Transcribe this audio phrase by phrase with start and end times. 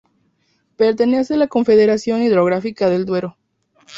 [0.77, 3.37] Pertenece a la Confederación Hidrográfica del Duero.